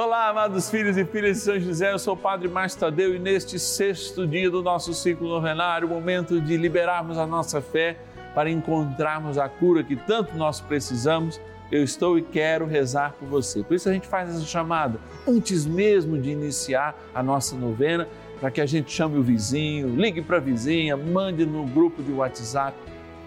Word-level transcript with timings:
Olá, 0.00 0.28
amados 0.28 0.70
filhos 0.70 0.96
e 0.96 1.04
filhas 1.04 1.38
de 1.38 1.42
São 1.42 1.58
José, 1.58 1.92
eu 1.92 1.98
sou 1.98 2.14
o 2.14 2.16
Padre 2.16 2.46
Márcio 2.46 2.78
Tadeu 2.78 3.16
e 3.16 3.18
neste 3.18 3.58
sexto 3.58 4.28
dia 4.28 4.48
do 4.48 4.62
nosso 4.62 4.94
ciclo 4.94 5.28
novenário, 5.28 5.88
momento 5.88 6.40
de 6.40 6.56
liberarmos 6.56 7.18
a 7.18 7.26
nossa 7.26 7.60
fé 7.60 7.96
para 8.32 8.48
encontrarmos 8.48 9.38
a 9.38 9.48
cura 9.48 9.82
que 9.82 9.96
tanto 9.96 10.36
nós 10.36 10.60
precisamos, 10.60 11.40
eu 11.72 11.82
estou 11.82 12.16
e 12.16 12.22
quero 12.22 12.64
rezar 12.64 13.14
por 13.18 13.26
você. 13.26 13.64
Por 13.64 13.74
isso 13.74 13.88
a 13.88 13.92
gente 13.92 14.06
faz 14.06 14.30
essa 14.30 14.44
chamada 14.46 15.00
antes 15.26 15.66
mesmo 15.66 16.16
de 16.16 16.30
iniciar 16.30 16.96
a 17.12 17.20
nossa 17.20 17.56
novena, 17.56 18.06
para 18.38 18.52
que 18.52 18.60
a 18.60 18.66
gente 18.66 18.92
chame 18.92 19.18
o 19.18 19.22
vizinho, 19.22 19.88
ligue 19.96 20.22
para 20.22 20.36
a 20.36 20.40
vizinha, 20.40 20.96
mande 20.96 21.44
no 21.44 21.66
grupo 21.66 22.04
de 22.04 22.12
WhatsApp. 22.12 22.78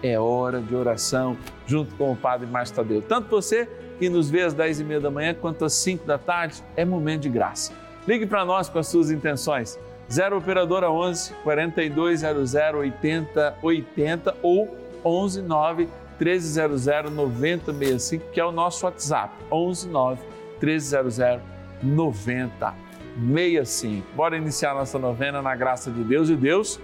É 0.02 0.18
hora 0.18 0.58
de 0.58 0.74
oração 0.74 1.36
junto 1.66 1.94
com 1.96 2.12
o 2.12 2.16
Padre 2.16 2.46
Márcio 2.46 2.76
Tadeu. 2.76 3.02
Tanto 3.02 3.28
você 3.28 3.68
que 4.02 4.08
nos 4.08 4.28
vê 4.28 4.42
às 4.42 4.52
10 4.52 4.80
e 4.80 4.84
meia 4.84 4.98
da 4.98 5.12
manhã 5.12 5.32
quanto 5.32 5.64
às 5.64 5.74
5 5.74 6.04
da 6.04 6.18
tarde, 6.18 6.60
é 6.76 6.84
momento 6.84 7.22
de 7.22 7.28
graça. 7.28 7.72
Ligue 8.04 8.26
para 8.26 8.44
nós 8.44 8.68
com 8.68 8.80
as 8.80 8.88
suas 8.88 9.12
intenções. 9.12 9.78
0 10.10 10.38
Operadora 10.38 10.90
11 10.90 11.32
4200 11.44 12.54
80 12.54 13.58
80 13.62 14.34
ou 14.42 14.76
11 15.04 15.42
9 15.42 15.88
1300 16.18 17.12
9065, 17.12 18.24
que 18.32 18.40
é 18.40 18.44
o 18.44 18.50
nosso 18.50 18.84
WhatsApp. 18.84 19.32
11 19.48 19.88
9 19.88 20.20
1300 20.60 21.40
9065. 21.80 24.04
Bora 24.16 24.36
iniciar 24.36 24.74
nossa 24.74 24.98
novena 24.98 25.40
na 25.40 25.54
graça 25.54 25.92
de 25.92 26.02
Deus 26.02 26.28
e 26.28 26.34
Deus 26.34 26.80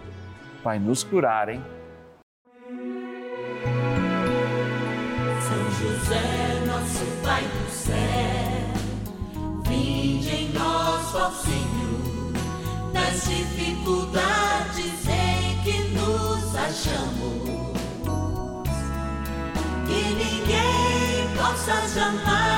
vai 0.63 0.79
nos 0.79 1.03
curar, 1.03 1.49
hein? 1.49 1.61
Ninguém 21.69 21.83
possa 21.83 21.89
jamais 21.89 22.58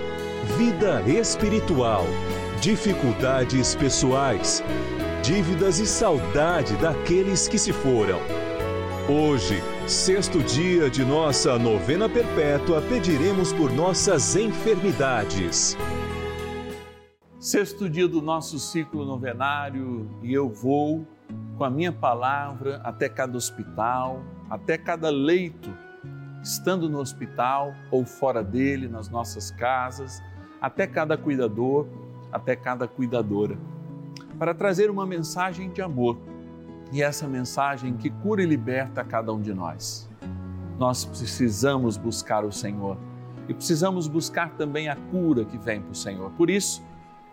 vida 0.57 1.01
espiritual, 1.07 2.03
dificuldades 2.59 3.73
pessoais, 3.75 4.61
dívidas 5.23 5.79
e 5.79 5.87
saudade 5.87 6.75
daqueles 6.77 7.47
que 7.47 7.57
se 7.57 7.71
foram. 7.71 8.19
Hoje, 9.09 9.61
sexto 9.87 10.39
dia 10.43 10.89
de 10.89 11.05
nossa 11.05 11.57
novena 11.57 12.09
perpétua, 12.09 12.81
pediremos 12.81 13.53
por 13.53 13.71
nossas 13.71 14.35
enfermidades. 14.35 15.77
Sexto 17.39 17.89
dia 17.89 18.07
do 18.07 18.21
nosso 18.21 18.59
ciclo 18.59 19.05
novenário 19.05 20.09
e 20.21 20.33
eu 20.33 20.49
vou 20.49 21.07
com 21.57 21.63
a 21.63 21.69
minha 21.69 21.93
palavra 21.93 22.81
até 22.83 23.07
cada 23.07 23.37
hospital, 23.37 24.21
até 24.49 24.77
cada 24.77 25.09
leito, 25.09 25.73
estando 26.43 26.89
no 26.89 26.99
hospital 26.99 27.73
ou 27.89 28.05
fora 28.05 28.43
dele, 28.43 28.87
nas 28.87 29.09
nossas 29.09 29.49
casas 29.49 30.21
até 30.61 30.85
cada 30.85 31.17
cuidador, 31.17 31.87
até 32.31 32.55
cada 32.55 32.87
cuidadora, 32.87 33.57
para 34.37 34.53
trazer 34.53 34.91
uma 34.91 35.05
mensagem 35.05 35.71
de 35.71 35.81
amor 35.81 36.17
e 36.91 37.01
essa 37.01 37.27
mensagem 37.27 37.97
que 37.97 38.09
cura 38.09 38.43
e 38.43 38.45
liberta 38.45 39.03
cada 39.03 39.33
um 39.33 39.41
de 39.41 39.53
nós. 39.53 40.07
Nós 40.77 41.03
precisamos 41.03 41.97
buscar 41.97 42.45
o 42.45 42.51
Senhor 42.51 42.97
e 43.47 43.53
precisamos 43.53 44.07
buscar 44.07 44.51
também 44.51 44.87
a 44.87 44.95
cura 44.95 45.43
que 45.43 45.57
vem 45.57 45.81
do 45.81 45.95
Senhor. 45.95 46.31
Por 46.31 46.49
isso, 46.49 46.83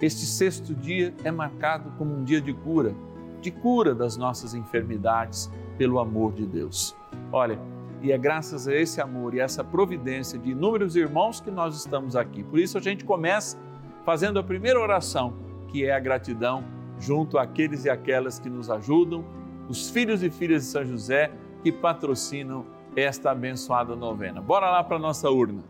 este 0.00 0.24
sexto 0.24 0.74
dia 0.74 1.14
é 1.24 1.30
marcado 1.30 1.90
como 1.98 2.14
um 2.14 2.24
dia 2.24 2.40
de 2.40 2.54
cura, 2.54 2.94
de 3.40 3.50
cura 3.50 3.94
das 3.94 4.16
nossas 4.16 4.54
enfermidades 4.54 5.50
pelo 5.76 5.98
amor 5.98 6.32
de 6.32 6.46
Deus. 6.46 6.96
Olha, 7.32 7.58
e 8.02 8.12
é 8.12 8.18
graças 8.18 8.68
a 8.68 8.74
esse 8.74 9.00
amor 9.00 9.34
e 9.34 9.40
essa 9.40 9.64
providência 9.64 10.38
de 10.38 10.50
inúmeros 10.50 10.96
irmãos 10.96 11.40
que 11.40 11.50
nós 11.50 11.76
estamos 11.76 12.14
aqui. 12.14 12.42
Por 12.44 12.58
isso 12.58 12.78
a 12.78 12.80
gente 12.80 13.04
começa 13.04 13.58
fazendo 14.04 14.38
a 14.38 14.42
primeira 14.42 14.80
oração, 14.80 15.34
que 15.68 15.84
é 15.84 15.92
a 15.92 16.00
gratidão 16.00 16.64
junto 16.98 17.38
àqueles 17.38 17.84
e 17.84 17.90
aquelas 17.90 18.38
que 18.38 18.48
nos 18.48 18.70
ajudam, 18.70 19.24
os 19.68 19.90
filhos 19.90 20.22
e 20.22 20.30
filhas 20.30 20.62
de 20.62 20.68
São 20.68 20.84
José 20.84 21.30
que 21.62 21.70
patrocinam 21.70 22.64
esta 22.96 23.30
abençoada 23.30 23.94
novena. 23.94 24.40
Bora 24.40 24.70
lá 24.70 24.82
para 24.82 24.98
nossa 24.98 25.30
urna. 25.30 25.62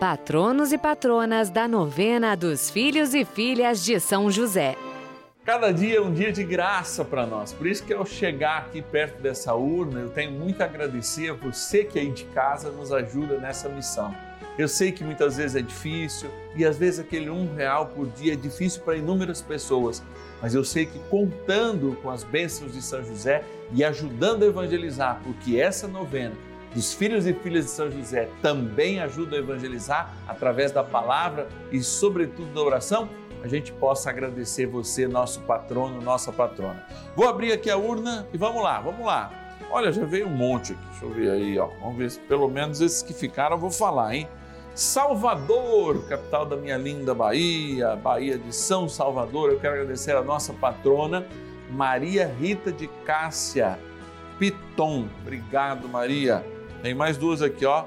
Patronos 0.00 0.72
e 0.72 0.78
patronas 0.78 1.50
da 1.50 1.66
novena 1.66 2.36
dos 2.36 2.70
filhos 2.70 3.14
e 3.14 3.24
filhas 3.24 3.84
de 3.84 3.98
São 3.98 4.30
José. 4.30 4.76
Cada 5.48 5.72
dia 5.72 5.96
é 5.96 6.00
um 6.02 6.12
dia 6.12 6.30
de 6.30 6.44
graça 6.44 7.02
para 7.02 7.24
nós. 7.24 7.54
Por 7.54 7.66
isso 7.66 7.82
que 7.82 7.94
ao 7.94 8.04
chegar 8.04 8.58
aqui 8.58 8.82
perto 8.82 9.22
dessa 9.22 9.54
urna, 9.54 10.00
eu 10.00 10.10
tenho 10.10 10.30
muito 10.30 10.60
a 10.60 10.66
agradecer 10.66 11.30
a 11.30 11.32
você 11.32 11.84
que 11.84 11.98
aí 11.98 12.10
de 12.10 12.24
casa 12.26 12.70
nos 12.70 12.92
ajuda 12.92 13.38
nessa 13.38 13.66
missão. 13.66 14.14
Eu 14.58 14.68
sei 14.68 14.92
que 14.92 15.02
muitas 15.02 15.38
vezes 15.38 15.56
é 15.56 15.62
difícil 15.62 16.28
e 16.54 16.66
às 16.66 16.76
vezes 16.76 17.00
aquele 17.00 17.30
um 17.30 17.54
real 17.54 17.86
por 17.86 18.08
dia 18.08 18.34
é 18.34 18.36
difícil 18.36 18.82
para 18.82 18.98
inúmeras 18.98 19.40
pessoas, 19.40 20.02
mas 20.42 20.54
eu 20.54 20.62
sei 20.62 20.84
que 20.84 20.98
contando 21.08 21.96
com 22.02 22.10
as 22.10 22.22
bênçãos 22.22 22.74
de 22.74 22.82
São 22.82 23.02
José 23.02 23.42
e 23.72 23.82
ajudando 23.82 24.42
a 24.42 24.48
evangelizar, 24.48 25.18
porque 25.24 25.58
essa 25.58 25.88
novena 25.88 26.34
dos 26.74 26.92
filhos 26.92 27.26
e 27.26 27.32
filhas 27.32 27.64
de 27.64 27.70
São 27.70 27.90
José 27.90 28.28
também 28.42 29.00
ajuda 29.00 29.36
a 29.36 29.38
evangelizar 29.38 30.14
através 30.28 30.72
da 30.72 30.84
palavra 30.84 31.48
e, 31.72 31.82
sobretudo, 31.82 32.52
da 32.52 32.60
oração 32.60 33.08
a 33.42 33.48
gente 33.48 33.72
possa 33.72 34.10
agradecer 34.10 34.66
você, 34.66 35.06
nosso 35.06 35.40
patrono, 35.40 36.00
nossa 36.00 36.32
patrona. 36.32 36.84
Vou 37.14 37.28
abrir 37.28 37.52
aqui 37.52 37.70
a 37.70 37.76
urna 37.76 38.26
e 38.32 38.38
vamos 38.38 38.62
lá, 38.62 38.80
vamos 38.80 39.04
lá. 39.04 39.30
Olha, 39.70 39.92
já 39.92 40.04
veio 40.04 40.26
um 40.26 40.34
monte 40.34 40.72
aqui, 40.72 40.82
deixa 40.90 41.04
eu 41.04 41.10
ver 41.10 41.30
aí, 41.30 41.58
ó. 41.58 41.66
Vamos 41.80 41.96
ver 41.96 42.10
se 42.10 42.18
pelo 42.20 42.48
menos 42.48 42.80
esses 42.80 43.02
que 43.02 43.12
ficaram 43.12 43.56
eu 43.56 43.60
vou 43.60 43.70
falar, 43.70 44.14
hein? 44.14 44.28
Salvador, 44.74 46.06
capital 46.08 46.46
da 46.46 46.56
minha 46.56 46.76
linda 46.76 47.12
Bahia, 47.12 47.96
Bahia 47.96 48.38
de 48.38 48.54
São 48.54 48.88
Salvador. 48.88 49.50
Eu 49.50 49.58
quero 49.58 49.74
agradecer 49.74 50.14
a 50.14 50.22
nossa 50.22 50.52
patrona, 50.52 51.26
Maria 51.70 52.32
Rita 52.38 52.72
de 52.72 52.86
Cássia 53.04 53.78
Piton. 54.38 55.08
Obrigado, 55.20 55.88
Maria. 55.88 56.46
Tem 56.80 56.94
mais 56.94 57.16
duas 57.16 57.42
aqui, 57.42 57.66
ó. 57.66 57.84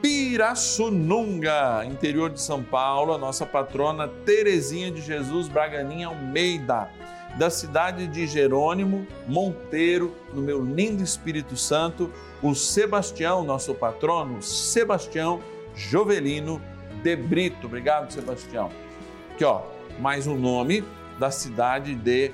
Pirassununga, 0.00 1.84
interior 1.84 2.30
de 2.30 2.40
São 2.40 2.62
Paulo, 2.62 3.12
a 3.12 3.18
nossa 3.18 3.44
patrona 3.44 4.06
Terezinha 4.24 4.92
de 4.92 5.00
Jesus 5.00 5.48
Braganinha 5.48 6.06
Almeida, 6.06 6.88
da 7.36 7.50
cidade 7.50 8.06
de 8.06 8.26
Jerônimo 8.26 9.06
Monteiro, 9.26 10.14
no 10.32 10.40
meu 10.40 10.64
lindo 10.64 11.02
Espírito 11.02 11.56
Santo, 11.56 12.12
o 12.40 12.54
Sebastião, 12.54 13.42
nosso 13.42 13.74
patrono, 13.74 14.40
Sebastião 14.40 15.40
Jovelino 15.74 16.62
de 17.02 17.16
Brito. 17.16 17.66
Obrigado, 17.66 18.12
Sebastião. 18.12 18.70
Aqui, 19.32 19.44
ó, 19.44 19.62
mais 19.98 20.28
um 20.28 20.36
nome 20.36 20.84
da 21.18 21.30
cidade 21.32 21.94
de 21.96 22.32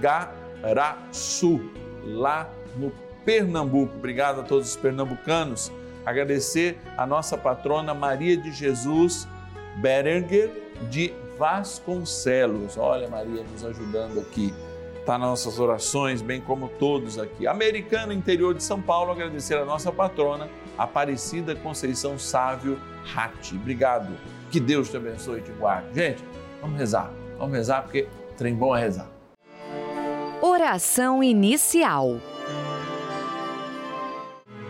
Igaraçu, 0.00 1.60
lá 2.04 2.50
no 2.76 2.92
Pernambuco. 3.24 3.96
Obrigado 3.96 4.40
a 4.40 4.44
todos 4.44 4.68
os 4.68 4.76
pernambucanos 4.76 5.72
Agradecer 6.04 6.78
a 6.96 7.06
nossa 7.06 7.36
patrona 7.36 7.94
Maria 7.94 8.36
de 8.36 8.52
Jesus 8.52 9.26
Berenger 9.76 10.50
de 10.90 11.12
Vasconcelos. 11.38 12.76
Olha, 12.76 13.08
Maria 13.08 13.42
nos 13.50 13.64
ajudando 13.64 14.20
aqui. 14.20 14.54
Está 14.98 15.18
nas 15.18 15.28
nossas 15.28 15.58
orações, 15.58 16.22
bem 16.22 16.40
como 16.40 16.68
todos 16.68 17.18
aqui. 17.18 17.46
Americana, 17.46 18.14
interior 18.14 18.54
de 18.54 18.62
São 18.62 18.80
Paulo, 18.80 19.12
agradecer 19.12 19.54
a 19.58 19.64
nossa 19.64 19.92
patrona, 19.92 20.48
Aparecida 20.78 21.54
Conceição 21.54 22.18
Sávio 22.18 22.80
Ratti. 23.04 23.54
Obrigado. 23.54 24.16
Que 24.50 24.58
Deus 24.58 24.90
te 24.90 24.96
abençoe 24.96 25.40
e 25.40 25.42
te 25.42 25.52
guarde. 25.52 25.88
Gente, 25.94 26.24
vamos 26.60 26.78
rezar. 26.78 27.12
Vamos 27.38 27.54
rezar 27.54 27.82
porque 27.82 28.08
trem 28.36 28.54
bom 28.54 28.74
é 28.74 28.80
rezar. 28.80 29.08
Oração 30.40 31.22
inicial. 31.22 32.18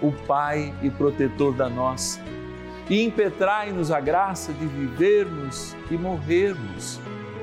o 0.00 0.12
Pai 0.26 0.74
e 0.82 0.90
protetor 0.90 1.54
da 1.54 1.68
nossa, 1.68 2.20
e 2.88 3.02
impetrai-nos 3.02 3.90
a 3.90 4.00
graça 4.00 4.52
de 4.52 4.66
vivermos 4.66 5.76
e 5.90 5.96
morrermos 5.96 7.00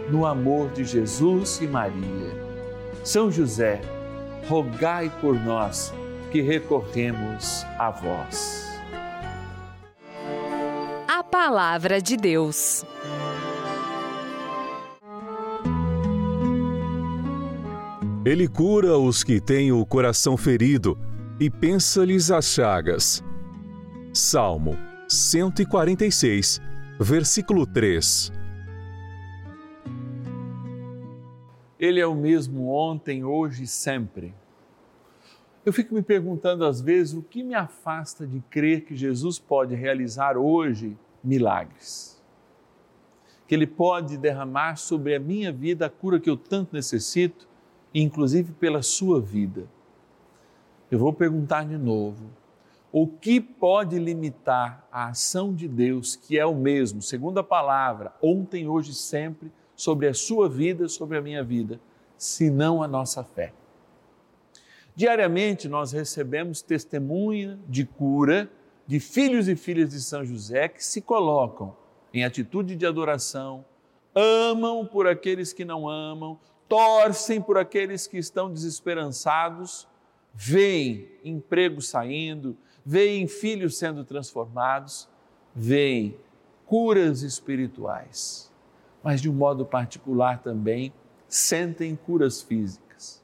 no 0.09 0.25
amor 0.25 0.69
de 0.69 0.83
Jesus 0.83 1.59
e 1.61 1.67
Maria. 1.67 2.45
São 3.03 3.31
José, 3.31 3.81
rogai 4.47 5.11
por 5.21 5.35
nós 5.39 5.93
que 6.31 6.41
recorremos 6.41 7.63
a 7.77 7.91
vós. 7.91 8.65
A 11.07 11.23
Palavra 11.23 12.01
de 12.01 12.17
Deus. 12.17 12.83
Ele 18.25 18.47
cura 18.47 18.97
os 18.97 19.23
que 19.23 19.39
têm 19.39 19.71
o 19.71 19.85
coração 19.85 20.35
ferido 20.35 20.97
e 21.39 21.49
pensa-lhes 21.49 22.31
as 22.31 22.45
chagas. 22.45 23.23
Salmo 24.13 24.77
146, 25.09 26.61
versículo 26.99 27.65
3. 27.65 28.31
Ele 31.77 31.99
é 31.99 32.07
o 32.07 32.15
mesmo 32.15 32.69
ontem, 32.69 33.25
hoje 33.25 33.63
e 33.63 33.67
sempre. 33.67 34.33
Eu 35.65 35.73
fico 35.73 35.93
me 35.93 36.01
perguntando 36.01 36.63
às 36.63 36.79
vezes 36.79 37.13
o 37.13 37.21
que 37.21 37.43
me 37.43 37.53
afasta 37.53 38.25
de 38.25 38.39
crer 38.49 38.85
que 38.85 38.95
Jesus 38.95 39.37
pode 39.37 39.75
realizar 39.75 40.37
hoje 40.37 40.97
milagres. 41.23 42.23
Que 43.45 43.55
Ele 43.55 43.67
pode 43.67 44.17
derramar 44.17 44.77
sobre 44.77 45.13
a 45.13 45.19
minha 45.19 45.51
vida 45.51 45.87
a 45.87 45.89
cura 45.89 46.19
que 46.19 46.29
eu 46.29 46.37
tanto 46.37 46.73
necessito, 46.73 47.47
inclusive 47.93 48.53
pela 48.53 48.81
sua 48.81 49.19
vida. 49.19 49.67
Eu 50.91 50.99
vou 50.99 51.11
perguntar 51.11 51.65
de 51.65 51.77
novo: 51.77 52.29
o 52.91 53.07
que 53.07 53.41
pode 53.41 53.97
limitar 53.97 54.87
a 54.91 55.07
ação 55.07 55.53
de 55.53 55.67
Deus, 55.67 56.15
que 56.15 56.37
é 56.37 56.45
o 56.45 56.55
mesmo, 56.55 57.01
segundo 57.01 57.39
a 57.39 57.43
palavra, 57.43 58.13
ontem, 58.21 58.67
hoje 58.67 58.91
e 58.91 58.95
sempre, 58.95 59.51
sobre 59.75 60.07
a 60.07 60.13
sua 60.13 60.47
vida, 60.47 60.87
sobre 60.87 61.17
a 61.17 61.21
minha 61.21 61.43
vida, 61.43 61.79
senão 62.17 62.81
a 62.81 62.87
nossa 62.87 63.23
fé? 63.23 63.51
Diariamente 64.95 65.67
nós 65.67 65.91
recebemos 65.91 66.61
testemunha 66.61 67.59
de 67.67 67.85
cura 67.85 68.49
de 68.87 68.99
filhos 68.99 69.49
e 69.49 69.55
filhas 69.55 69.89
de 69.89 69.99
São 69.99 70.23
José 70.23 70.67
que 70.67 70.83
se 70.83 71.01
colocam 71.01 71.75
em 72.13 72.23
atitude 72.23 72.75
de 72.75 72.85
adoração, 72.85 73.65
amam 74.13 74.85
por 74.85 75.05
aqueles 75.05 75.51
que 75.51 75.65
não 75.65 75.89
amam, 75.89 76.39
torcem 76.69 77.41
por 77.41 77.57
aqueles 77.57 78.07
que 78.07 78.17
estão 78.17 78.49
desesperançados, 78.49 79.85
veem 80.35 81.07
emprego 81.23 81.81
saindo, 81.81 82.57
veem 82.85 83.27
filhos 83.27 83.77
sendo 83.77 84.03
transformados, 84.03 85.07
veem 85.55 86.17
curas 86.65 87.21
espirituais, 87.21 88.51
mas 89.01 89.21
de 89.21 89.29
um 89.29 89.33
modo 89.33 89.65
particular 89.65 90.41
também 90.43 90.93
sentem 91.27 91.95
curas 91.95 92.41
físicas. 92.41 93.23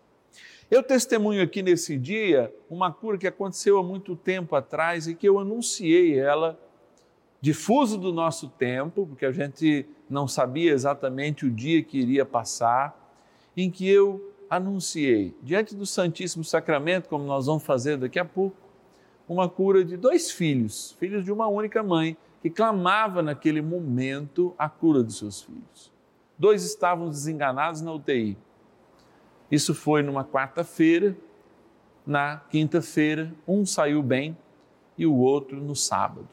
Eu 0.70 0.82
testemunho 0.82 1.44
aqui 1.44 1.62
nesse 1.62 1.98
dia 1.98 2.54
uma 2.70 2.94
cura 2.94 3.18
que 3.18 3.28
aconteceu 3.28 3.78
há 3.78 3.84
muito 3.84 4.16
tempo 4.16 4.56
atrás 4.56 5.06
e 5.06 5.14
que 5.14 5.28
eu 5.28 5.38
anunciei 5.38 6.18
ela 6.18 6.58
difuso 7.42 7.98
do 7.98 8.14
nosso 8.14 8.48
tempo, 8.50 9.06
porque 9.06 9.26
a 9.26 9.32
gente 9.32 9.86
não 10.10 10.28
sabia 10.28 10.72
exatamente 10.72 11.46
o 11.46 11.52
dia 11.52 11.84
que 11.84 11.98
iria 11.98 12.24
passar, 12.24 12.98
em 13.58 13.70
que 13.70 13.88
eu 13.90 14.31
anunciei 14.52 15.34
diante 15.42 15.74
do 15.74 15.86
Santíssimo 15.86 16.44
Sacramento, 16.44 17.08
como 17.08 17.24
nós 17.24 17.46
vamos 17.46 17.64
fazer 17.64 17.96
daqui 17.96 18.20
a 18.20 18.26
pouco, 18.26 18.58
uma 19.26 19.48
cura 19.48 19.86
de 19.86 19.96
dois 19.96 20.30
filhos, 20.30 20.92
filhos 21.00 21.24
de 21.24 21.32
uma 21.32 21.48
única 21.48 21.82
mãe, 21.82 22.18
que 22.42 22.50
clamava 22.50 23.22
naquele 23.22 23.62
momento 23.62 24.54
a 24.58 24.68
cura 24.68 25.02
dos 25.02 25.18
seus 25.20 25.42
filhos. 25.42 25.90
Dois 26.38 26.66
estavam 26.66 27.08
desenganados 27.08 27.80
na 27.80 27.94
UTI. 27.94 28.38
Isso 29.50 29.74
foi 29.74 30.02
numa 30.04 30.26
quarta-feira, 30.26 31.16
na 32.06 32.38
quinta-feira, 32.50 33.34
um 33.48 33.66
saiu 33.66 34.04
bem 34.04 34.38
e 34.98 35.06
o 35.06 35.16
outro 35.16 35.62
no 35.62 35.78
sábado. 35.78 36.28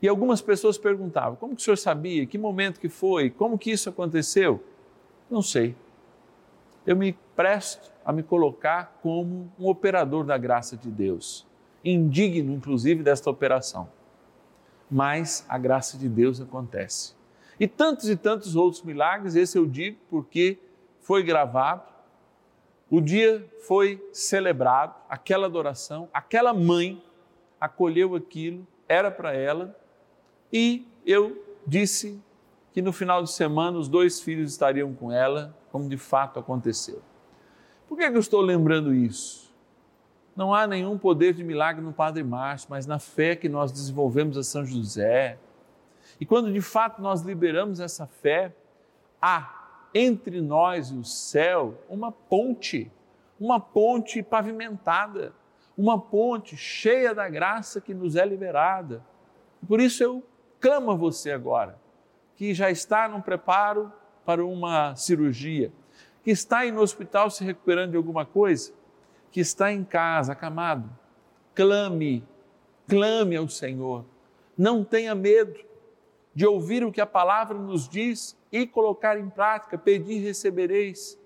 E 0.00 0.06
algumas 0.06 0.40
pessoas 0.40 0.78
perguntavam: 0.78 1.34
como 1.34 1.56
que 1.56 1.62
o 1.62 1.64
senhor 1.64 1.76
sabia? 1.76 2.24
Que 2.24 2.38
momento 2.38 2.78
que 2.78 2.88
foi? 2.88 3.30
Como 3.30 3.58
que 3.58 3.72
isso 3.72 3.88
aconteceu? 3.88 4.62
Não 5.28 5.42
sei. 5.42 5.74
Eu 6.86 6.96
me 6.96 7.12
presto 7.36 7.90
a 8.04 8.12
me 8.12 8.22
colocar 8.22 8.98
como 9.02 9.52
um 9.58 9.68
operador 9.68 10.24
da 10.24 10.38
graça 10.38 10.76
de 10.76 10.90
Deus, 10.90 11.46
indigno 11.84 12.52
inclusive 12.52 13.02
desta 13.02 13.30
operação. 13.30 13.88
Mas 14.90 15.44
a 15.48 15.58
graça 15.58 15.96
de 15.96 16.08
Deus 16.08 16.40
acontece. 16.40 17.14
E 17.58 17.68
tantos 17.68 18.08
e 18.08 18.16
tantos 18.16 18.56
outros 18.56 18.82
milagres, 18.82 19.36
esse 19.36 19.58
eu 19.58 19.66
digo 19.66 19.98
porque 20.08 20.58
foi 21.00 21.22
gravado, 21.22 21.82
o 22.90 23.00
dia 23.00 23.48
foi 23.66 24.02
celebrado, 24.12 24.94
aquela 25.08 25.46
adoração, 25.46 26.08
aquela 26.12 26.52
mãe 26.52 27.02
acolheu 27.60 28.16
aquilo, 28.16 28.66
era 28.88 29.10
para 29.10 29.32
ela, 29.32 29.76
e 30.52 30.88
eu 31.06 31.40
disse 31.66 32.20
que 32.72 32.80
no 32.80 32.92
final 32.92 33.22
de 33.22 33.30
semana 33.30 33.78
os 33.78 33.88
dois 33.88 34.20
filhos 34.20 34.52
estariam 34.52 34.94
com 34.94 35.10
ela, 35.10 35.56
como 35.72 35.88
de 35.88 35.96
fato 35.96 36.38
aconteceu. 36.38 37.02
Por 37.88 37.98
que, 37.98 38.04
é 38.04 38.10
que 38.10 38.16
eu 38.16 38.20
estou 38.20 38.40
lembrando 38.40 38.94
isso? 38.94 39.52
Não 40.36 40.54
há 40.54 40.66
nenhum 40.66 40.96
poder 40.96 41.34
de 41.34 41.42
milagre 41.42 41.82
no 41.82 41.92
Padre 41.92 42.22
Márcio, 42.22 42.68
mas 42.70 42.86
na 42.86 42.98
fé 42.98 43.34
que 43.34 43.48
nós 43.48 43.72
desenvolvemos 43.72 44.38
a 44.38 44.42
São 44.42 44.64
José. 44.64 45.38
E 46.20 46.24
quando 46.24 46.52
de 46.52 46.60
fato 46.60 47.02
nós 47.02 47.22
liberamos 47.22 47.80
essa 47.80 48.06
fé, 48.06 48.54
há 49.20 49.88
entre 49.92 50.40
nós 50.40 50.90
e 50.90 50.94
o 50.94 51.04
céu 51.04 51.74
uma 51.88 52.12
ponte, 52.12 52.90
uma 53.40 53.58
ponte 53.58 54.22
pavimentada, 54.22 55.32
uma 55.76 56.00
ponte 56.00 56.56
cheia 56.56 57.14
da 57.14 57.28
graça 57.28 57.80
que 57.80 57.94
nos 57.94 58.14
é 58.14 58.24
liberada. 58.24 59.02
Por 59.66 59.80
isso 59.80 60.02
eu 60.02 60.22
clamo 60.60 60.90
a 60.90 60.94
você 60.94 61.32
agora, 61.32 61.79
que 62.40 62.54
já 62.54 62.70
está 62.70 63.06
num 63.06 63.20
preparo 63.20 63.92
para 64.24 64.42
uma 64.42 64.96
cirurgia, 64.96 65.70
que 66.24 66.30
está 66.30 66.60
aí 66.60 66.72
no 66.72 66.80
hospital 66.80 67.28
se 67.30 67.44
recuperando 67.44 67.90
de 67.90 67.98
alguma 67.98 68.24
coisa, 68.24 68.72
que 69.30 69.40
está 69.40 69.70
em 69.70 69.84
casa, 69.84 70.32
acamado, 70.32 70.88
clame, 71.54 72.24
clame 72.88 73.36
ao 73.36 73.46
Senhor. 73.46 74.06
Não 74.56 74.82
tenha 74.82 75.14
medo 75.14 75.60
de 76.34 76.46
ouvir 76.46 76.82
o 76.82 76.90
que 76.90 77.02
a 77.02 77.04
palavra 77.04 77.58
nos 77.58 77.86
diz 77.86 78.34
e 78.50 78.66
colocar 78.66 79.20
em 79.20 79.28
prática, 79.28 79.76
pedir 79.76 80.14
e 80.14 80.24
recebereis. 80.24 81.20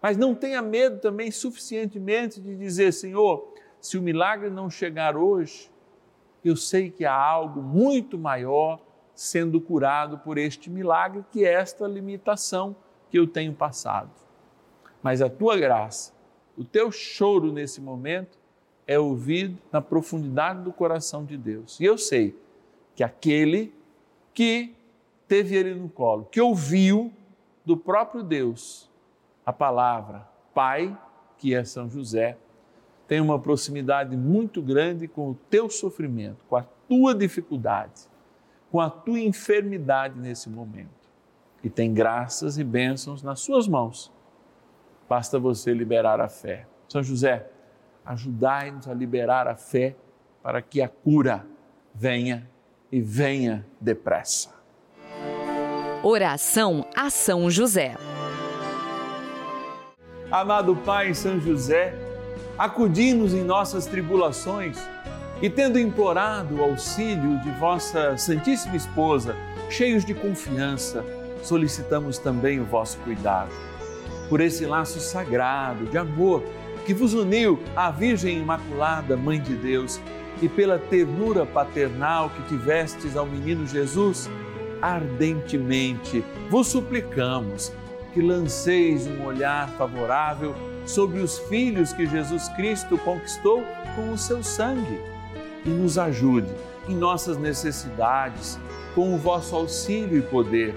Mas 0.00 0.16
não 0.16 0.32
tenha 0.32 0.62
medo 0.62 1.00
também 1.00 1.32
suficientemente 1.32 2.40
de 2.40 2.54
dizer, 2.54 2.92
Senhor, 2.92 3.52
se 3.80 3.98
o 3.98 4.02
milagre 4.02 4.48
não 4.48 4.70
chegar 4.70 5.16
hoje, 5.16 5.68
eu 6.44 6.54
sei 6.54 6.88
que 6.88 7.04
há 7.04 7.16
algo 7.16 7.60
muito 7.60 8.16
maior 8.16 8.80
sendo 9.14 9.60
curado 9.60 10.18
por 10.18 10.38
este 10.38 10.70
milagre, 10.70 11.24
que 11.30 11.44
é 11.44 11.52
esta 11.52 11.86
limitação 11.86 12.74
que 13.10 13.18
eu 13.18 13.26
tenho 13.26 13.52
passado. 13.52 14.10
Mas 15.02 15.20
a 15.20 15.28
tua 15.28 15.56
graça, 15.56 16.12
o 16.56 16.64
teu 16.64 16.90
choro 16.90 17.52
nesse 17.52 17.80
momento 17.80 18.38
é 18.86 18.98
ouvido 18.98 19.58
na 19.70 19.80
profundidade 19.80 20.62
do 20.62 20.72
coração 20.72 21.24
de 21.24 21.36
Deus. 21.36 21.78
E 21.80 21.84
eu 21.84 21.98
sei 21.98 22.36
que 22.94 23.02
aquele 23.02 23.74
que 24.34 24.74
teve 25.26 25.56
ele 25.56 25.74
no 25.74 25.88
colo, 25.88 26.26
que 26.30 26.40
ouviu 26.40 27.12
do 27.64 27.76
próprio 27.76 28.22
Deus 28.22 28.90
a 29.44 29.52
palavra 29.52 30.28
Pai, 30.54 30.96
que 31.38 31.54
é 31.54 31.64
São 31.64 31.88
José, 31.88 32.36
tem 33.08 33.20
uma 33.20 33.38
proximidade 33.38 34.16
muito 34.16 34.62
grande 34.62 35.08
com 35.08 35.30
o 35.30 35.34
teu 35.34 35.68
sofrimento, 35.68 36.44
com 36.48 36.56
a 36.56 36.62
tua 36.88 37.14
dificuldade, 37.14 38.02
com 38.72 38.80
a 38.80 38.88
tua 38.88 39.20
enfermidade 39.20 40.18
nesse 40.18 40.48
momento. 40.48 40.88
E 41.62 41.68
tem 41.68 41.92
graças 41.92 42.56
e 42.56 42.64
bênçãos 42.64 43.22
nas 43.22 43.40
suas 43.40 43.68
mãos. 43.68 44.10
Basta 45.06 45.38
você 45.38 45.74
liberar 45.74 46.22
a 46.22 46.28
fé. 46.28 46.66
São 46.88 47.02
José, 47.02 47.50
ajudai-nos 48.02 48.88
a 48.88 48.94
liberar 48.94 49.46
a 49.46 49.54
fé 49.54 49.94
para 50.42 50.62
que 50.62 50.80
a 50.80 50.88
cura 50.88 51.44
venha 51.94 52.48
e 52.90 52.98
venha 52.98 53.66
depressa. 53.78 54.54
Oração 56.02 56.86
a 56.96 57.10
São 57.10 57.50
José. 57.50 57.94
Amado 60.30 60.74
Pai 60.76 61.12
São 61.12 61.38
José, 61.38 61.94
acudi-nos 62.56 63.34
em 63.34 63.44
nossas 63.44 63.84
tribulações 63.84 64.78
e, 65.42 65.50
tendo 65.50 65.76
implorado 65.76 66.54
o 66.54 66.62
auxílio 66.62 67.36
de 67.40 67.50
vossa 67.58 68.16
Santíssima 68.16 68.76
Esposa, 68.76 69.34
cheios 69.68 70.04
de 70.04 70.14
confiança, 70.14 71.04
solicitamos 71.42 72.16
também 72.16 72.60
o 72.60 72.64
vosso 72.64 72.96
cuidado. 72.98 73.50
Por 74.28 74.40
esse 74.40 74.64
laço 74.64 75.00
sagrado 75.00 75.86
de 75.86 75.98
amor 75.98 76.44
que 76.86 76.94
vos 76.94 77.12
uniu 77.12 77.58
à 77.74 77.90
Virgem 77.90 78.38
Imaculada, 78.38 79.16
Mãe 79.16 79.40
de 79.40 79.54
Deus, 79.54 80.00
e 80.40 80.48
pela 80.48 80.78
ternura 80.78 81.44
paternal 81.44 82.30
que 82.30 82.42
tivestes 82.44 83.16
ao 83.16 83.26
menino 83.26 83.66
Jesus, 83.66 84.30
ardentemente 84.80 86.24
vos 86.48 86.68
suplicamos 86.68 87.72
que 88.14 88.20
lanceis 88.20 89.08
um 89.08 89.24
olhar 89.24 89.68
favorável 89.70 90.54
sobre 90.86 91.20
os 91.20 91.38
filhos 91.40 91.92
que 91.92 92.06
Jesus 92.06 92.48
Cristo 92.50 92.96
conquistou 92.98 93.64
com 93.96 94.12
o 94.12 94.18
seu 94.18 94.42
sangue 94.42 95.11
e 95.64 95.70
nos 95.70 95.98
ajude 95.98 96.52
em 96.88 96.94
nossas 96.94 97.36
necessidades 97.36 98.58
com 98.94 99.14
o 99.14 99.18
vosso 99.18 99.54
auxílio 99.56 100.18
e 100.18 100.22
poder. 100.22 100.74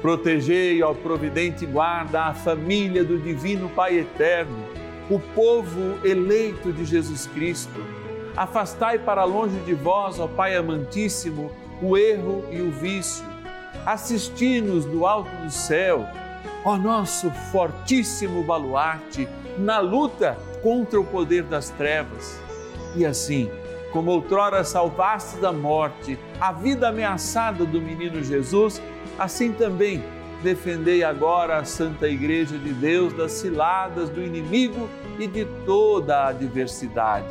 Protegei, 0.00 0.82
ó 0.82 0.92
providente 0.92 1.64
guarda, 1.64 2.24
a 2.24 2.34
família 2.34 3.04
do 3.04 3.18
Divino 3.18 3.68
Pai 3.68 3.98
Eterno, 3.98 4.64
o 5.08 5.18
povo 5.18 6.04
eleito 6.04 6.72
de 6.72 6.84
Jesus 6.84 7.26
Cristo. 7.26 7.80
Afastai 8.36 8.98
para 8.98 9.24
longe 9.24 9.58
de 9.60 9.74
vós, 9.74 10.18
ó 10.18 10.26
Pai 10.26 10.56
amantíssimo, 10.56 11.52
o 11.80 11.96
erro 11.96 12.44
e 12.50 12.60
o 12.60 12.70
vício. 12.70 13.24
Assisti-nos 13.84 14.84
do 14.84 15.06
alto 15.06 15.30
do 15.42 15.50
céu 15.50 16.06
ó 16.64 16.76
nosso 16.76 17.30
fortíssimo 17.50 18.42
baluarte 18.42 19.28
na 19.58 19.80
luta 19.80 20.36
contra 20.62 21.00
o 21.00 21.04
poder 21.04 21.42
das 21.44 21.70
trevas. 21.70 22.40
E 22.94 23.04
assim, 23.04 23.50
como 23.92 24.10
outrora 24.10 24.64
salvaste 24.64 25.36
da 25.36 25.52
morte 25.52 26.18
a 26.40 26.50
vida 26.52 26.88
ameaçada 26.88 27.64
do 27.64 27.80
menino 27.80 28.22
Jesus, 28.22 28.80
assim 29.18 29.52
também 29.52 30.02
defendei 30.42 31.04
agora 31.04 31.58
a 31.58 31.64
Santa 31.64 32.08
Igreja 32.08 32.58
de 32.58 32.72
Deus 32.72 33.12
das 33.12 33.32
ciladas 33.32 34.08
do 34.08 34.22
inimigo 34.22 34.88
e 35.18 35.26
de 35.26 35.44
toda 35.64 36.16
a 36.16 36.28
adversidade. 36.28 37.28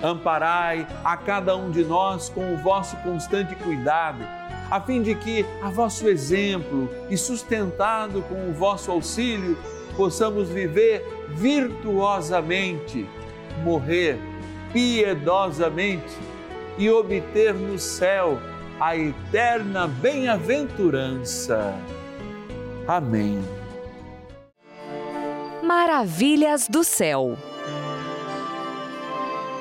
Amparai 0.00 0.86
a 1.04 1.16
cada 1.16 1.56
um 1.56 1.70
de 1.70 1.84
nós 1.84 2.28
com 2.28 2.54
o 2.54 2.58
vosso 2.58 2.96
constante 2.98 3.56
cuidado 3.56 4.38
a 4.70 4.80
fim 4.80 5.00
de 5.00 5.14
que, 5.14 5.46
a 5.62 5.70
vosso 5.70 6.08
exemplo 6.08 6.90
e 7.08 7.16
sustentado 7.16 8.22
com 8.22 8.50
o 8.50 8.52
vosso 8.52 8.90
auxílio, 8.90 9.56
possamos 9.96 10.48
viver 10.48 11.02
virtuosamente, 11.30 13.08
morrer 13.64 14.18
piedosamente 14.72 16.16
e 16.76 16.90
obter 16.90 17.54
no 17.54 17.78
céu 17.78 18.38
a 18.80 18.96
eterna 18.96 19.88
bem-aventurança. 19.88 21.74
Amém. 22.86 23.40
Maravilhas 25.62 26.68
do 26.68 26.84
céu. 26.84 27.36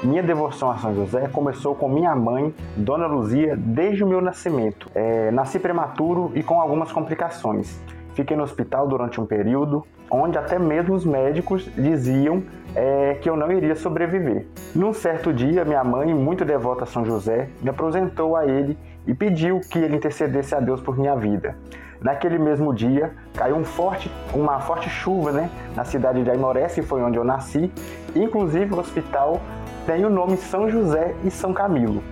Minha 0.04 0.22
devoção 0.22 0.70
a 0.70 0.78
São 0.78 0.94
José 0.94 1.28
começou 1.28 1.74
com 1.74 1.90
minha 1.90 2.16
mãe, 2.16 2.54
Dona 2.76 3.08
Luzia, 3.08 3.58
desde 3.58 4.04
o 4.04 4.08
meu 4.08 4.22
nascimento. 4.22 4.90
É, 4.94 5.32
nasci 5.32 5.58
prematuro 5.58 6.32
e 6.36 6.44
com 6.44 6.62
algumas 6.62 6.92
complicações. 6.92 7.82
Fiquei 8.14 8.38
no 8.38 8.44
hospital 8.44 8.88
durante 8.88 9.20
um 9.20 9.26
período, 9.26 9.86
onde 10.10 10.38
até 10.38 10.60
mesmo 10.60 10.94
os 10.94 11.04
médicos 11.04 11.68
diziam 11.76 12.44
é, 12.78 13.16
que 13.16 13.28
eu 13.28 13.36
não 13.36 13.52
iria 13.52 13.76
sobreviver. 13.76 14.46
Num 14.76 14.94
certo 14.94 15.34
dia, 15.34 15.66
minha 15.66 15.84
mãe, 15.84 16.14
muito 16.14 16.46
devota 16.46 16.84
a 16.84 16.86
São 16.86 17.04
José, 17.04 17.50
me 17.60 17.72
apresentou 17.72 18.36
a 18.36 18.46
ele 18.46 18.78
e 19.08 19.16
pediu 19.16 19.60
que 19.60 19.80
ele 19.80 19.96
intercedesse 19.96 20.54
a 20.54 20.60
Deus 20.60 20.80
por 20.80 20.96
minha 20.96 21.16
vida. 21.16 21.56
Naquele 22.00 22.38
mesmo 22.38 22.72
dia, 22.76 23.12
caiu 23.34 23.56
um 23.56 23.64
forte, 23.64 24.12
uma 24.32 24.60
forte 24.60 24.88
chuva 24.92 25.32
né, 25.32 25.50
na 25.76 25.84
cidade 25.84 26.24
de 26.24 26.30
Aimorés, 26.30 26.76
que 26.76 26.84
foi 26.84 27.02
onde 27.02 27.18
eu 27.18 27.24
nasci. 27.24 27.72
Inclusive, 28.16 28.72
o 28.76 28.80
hospital 28.80 29.42
tem 29.88 30.06
o 30.06 30.10
nome 30.10 30.38
São 30.38 30.70
José 30.70 31.16
e 31.24 31.32
São 31.32 31.54
Camilo. 31.54 32.04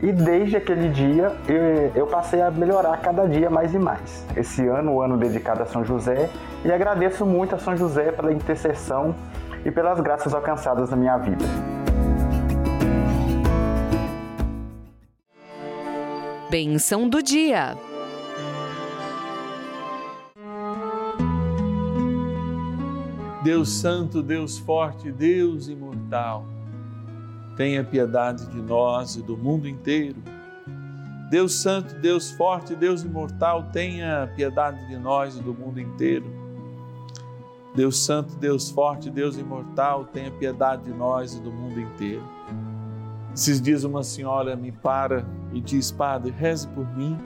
E 0.00 0.12
desde 0.12 0.56
aquele 0.56 0.90
dia 0.90 1.32
eu, 1.96 2.06
passei 2.06 2.40
a 2.40 2.52
melhorar 2.52 2.96
cada 2.98 3.26
dia 3.26 3.50
mais 3.50 3.74
e 3.74 3.78
mais. 3.80 4.24
Esse 4.36 4.64
ano, 4.68 4.92
o 4.92 5.02
ano 5.02 5.16
dedicado 5.16 5.64
a 5.64 5.66
São 5.66 5.84
José, 5.84 6.30
e 6.64 6.70
agradeço 6.70 7.26
muito 7.26 7.56
a 7.56 7.58
São 7.58 7.76
José 7.76 8.12
pela 8.12 8.32
intercessão 8.32 9.14
e 9.64 9.70
pelas 9.70 10.00
graças 10.00 10.34
alcançadas 10.34 10.90
na 10.90 10.96
minha 10.96 11.16
vida. 11.18 11.44
Benção 16.50 17.08
do 17.08 17.22
dia. 17.22 17.76
Deus 23.42 23.70
Santo, 23.70 24.22
Deus 24.22 24.58
Forte, 24.58 25.10
Deus 25.10 25.68
Imortal 25.68 26.46
tenha 27.56 27.84
piedade 27.84 28.46
de 28.46 28.60
nós 28.60 29.16
e 29.16 29.22
do 29.22 29.36
mundo 29.36 29.68
inteiro. 29.68 30.16
Deus 31.30 31.54
Santo, 31.54 31.94
Deus 31.96 32.30
Forte, 32.32 32.74
Deus 32.74 33.02
Imortal, 33.02 33.64
tenha 33.72 34.30
piedade 34.36 34.86
de 34.88 34.96
nós 34.96 35.36
e 35.36 35.42
do 35.42 35.54
mundo 35.54 35.80
inteiro. 35.80 36.26
Deus 37.74 37.98
Santo, 37.98 38.36
Deus 38.36 38.70
Forte, 38.70 39.10
Deus 39.10 39.36
Imortal, 39.36 40.04
tenha 40.04 40.30
piedade 40.30 40.84
de 40.84 40.92
nós 40.92 41.34
e 41.34 41.40
do 41.40 41.50
mundo 41.50 41.80
inteiro. 41.80 42.22
Esses 43.34 43.60
dias 43.60 43.82
uma 43.82 44.04
senhora 44.04 44.54
me 44.54 44.70
para 44.70 45.26
e 45.52 45.60
diz: 45.60 45.90
Padre, 45.90 46.30
reze 46.30 46.68
por 46.68 46.86
mim. 46.96 47.18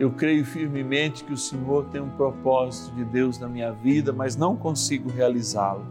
Eu 0.00 0.10
creio 0.12 0.44
firmemente 0.44 1.24
que 1.24 1.32
o 1.32 1.36
Senhor 1.36 1.84
tem 1.86 2.00
um 2.00 2.08
propósito 2.10 2.94
de 2.94 3.04
Deus 3.04 3.38
na 3.38 3.48
minha 3.48 3.72
vida, 3.72 4.12
mas 4.12 4.36
não 4.36 4.56
consigo 4.56 5.10
realizá-lo. 5.10 5.84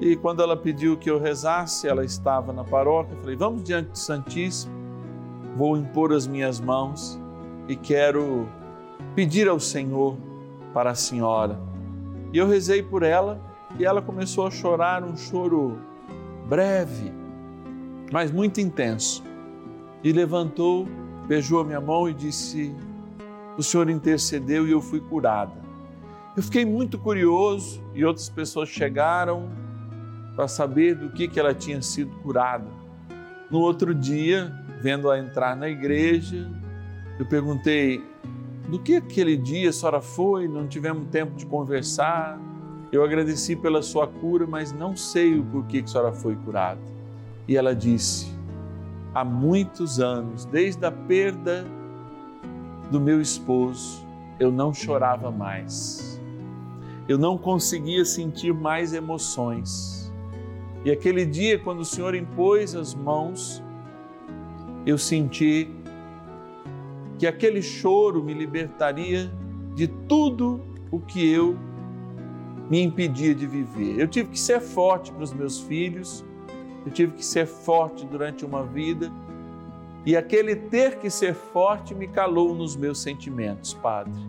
E 0.00 0.16
quando 0.16 0.42
ela 0.42 0.56
pediu 0.56 0.96
que 0.96 1.08
eu 1.08 1.20
rezasse, 1.20 1.86
ela 1.86 2.04
estava 2.04 2.52
na 2.52 2.64
paróquia, 2.64 3.14
eu 3.14 3.20
falei: 3.20 3.36
Vamos 3.36 3.62
diante 3.62 3.90
do 3.90 3.98
Santíssimo, 3.98 4.74
vou 5.56 5.76
impor 5.78 6.12
as 6.12 6.26
minhas 6.26 6.60
mãos 6.60 7.18
e 7.68 7.76
quero 7.76 8.46
pedir 9.14 9.48
ao 9.48 9.60
Senhor 9.60 10.18
para 10.74 10.90
a 10.90 10.94
senhora. 10.94 11.71
E 12.32 12.38
eu 12.38 12.46
rezei 12.46 12.82
por 12.82 13.02
ela 13.02 13.40
e 13.78 13.84
ela 13.84 14.00
começou 14.00 14.46
a 14.46 14.50
chorar 14.50 15.04
um 15.04 15.16
choro 15.16 15.78
breve 16.48 17.22
mas 18.12 18.30
muito 18.30 18.60
intenso. 18.60 19.24
E 20.04 20.12
levantou, 20.12 20.86
beijou 21.26 21.62
a 21.62 21.64
minha 21.64 21.80
mão 21.80 22.08
e 22.08 22.12
disse: 22.12 22.76
O 23.56 23.62
Senhor 23.62 23.88
intercedeu 23.88 24.68
e 24.68 24.70
eu 24.70 24.82
fui 24.82 25.00
curada. 25.00 25.62
Eu 26.36 26.42
fiquei 26.42 26.64
muito 26.64 26.98
curioso 26.98 27.82
e 27.94 28.04
outras 28.04 28.28
pessoas 28.28 28.68
chegaram 28.68 29.48
para 30.36 30.46
saber 30.46 30.94
do 30.94 31.10
que, 31.10 31.26
que 31.26 31.40
ela 31.40 31.54
tinha 31.54 31.80
sido 31.80 32.14
curada. 32.16 32.66
No 33.50 33.60
outro 33.60 33.94
dia, 33.94 34.52
vendo-a 34.80 35.18
entrar 35.18 35.56
na 35.56 35.68
igreja, 35.68 36.50
eu 37.18 37.24
perguntei: 37.24 38.04
do 38.72 38.78
que 38.78 38.96
aquele 38.96 39.36
dia 39.36 39.68
a 39.68 39.72
senhora 39.72 40.00
foi? 40.00 40.48
Não 40.48 40.66
tivemos 40.66 41.06
tempo 41.10 41.36
de 41.36 41.44
conversar. 41.44 42.40
Eu 42.90 43.04
agradeci 43.04 43.54
pela 43.54 43.82
sua 43.82 44.06
cura, 44.06 44.46
mas 44.46 44.72
não 44.72 44.96
sei 44.96 45.38
o 45.38 45.44
porquê 45.44 45.82
que 45.82 45.90
a 45.90 45.92
senhora 45.92 46.12
foi 46.14 46.34
curada. 46.36 46.80
E 47.46 47.54
ela 47.54 47.76
disse: 47.76 48.34
Há 49.12 49.26
muitos 49.26 50.00
anos, 50.00 50.46
desde 50.46 50.86
a 50.86 50.90
perda 50.90 51.66
do 52.90 52.98
meu 52.98 53.20
esposo, 53.20 54.06
eu 54.40 54.50
não 54.50 54.72
chorava 54.72 55.30
mais. 55.30 56.18
Eu 57.06 57.18
não 57.18 57.36
conseguia 57.36 58.06
sentir 58.06 58.54
mais 58.54 58.94
emoções. 58.94 60.10
E 60.82 60.90
aquele 60.90 61.26
dia, 61.26 61.58
quando 61.58 61.80
o 61.80 61.84
Senhor 61.84 62.14
impôs 62.14 62.74
as 62.74 62.94
mãos, 62.94 63.62
eu 64.86 64.96
senti 64.96 65.70
que 67.22 67.26
aquele 67.28 67.62
choro 67.62 68.20
me 68.20 68.34
libertaria 68.34 69.32
de 69.76 69.86
tudo 69.86 70.60
o 70.90 70.98
que 70.98 71.24
eu 71.32 71.56
me 72.68 72.82
impedia 72.82 73.32
de 73.32 73.46
viver. 73.46 73.96
Eu 73.96 74.08
tive 74.08 74.30
que 74.30 74.40
ser 74.40 74.60
forte 74.60 75.12
para 75.12 75.22
os 75.22 75.32
meus 75.32 75.60
filhos, 75.60 76.24
eu 76.84 76.90
tive 76.90 77.12
que 77.12 77.24
ser 77.24 77.46
forte 77.46 78.04
durante 78.06 78.44
uma 78.44 78.64
vida 78.64 79.08
e 80.04 80.16
aquele 80.16 80.56
ter 80.56 80.98
que 80.98 81.08
ser 81.08 81.32
forte 81.32 81.94
me 81.94 82.08
calou 82.08 82.56
nos 82.56 82.74
meus 82.74 83.00
sentimentos, 83.00 83.72
Padre. 83.72 84.20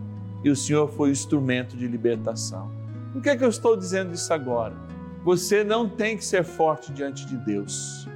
E 0.44 0.48
o 0.48 0.54
Senhor 0.54 0.86
foi 0.86 1.08
o 1.08 1.12
instrumento 1.12 1.76
de 1.76 1.88
libertação. 1.88 2.70
Por 3.12 3.20
que, 3.20 3.30
é 3.30 3.36
que 3.36 3.42
eu 3.42 3.48
estou 3.48 3.76
dizendo 3.76 4.14
isso 4.14 4.32
agora? 4.32 4.76
Você 5.24 5.64
não 5.64 5.88
tem 5.88 6.16
que 6.16 6.24
ser 6.24 6.44
forte 6.44 6.92
diante 6.92 7.26
de 7.26 7.38
Deus. 7.38 8.08